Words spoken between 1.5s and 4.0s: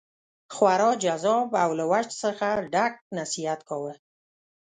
او له وجد څخه ډک نصیحت کاوه.